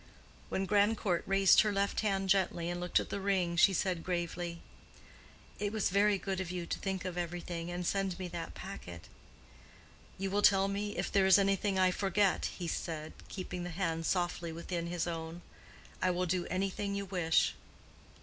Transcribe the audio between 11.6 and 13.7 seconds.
I forget?" he said, keeping the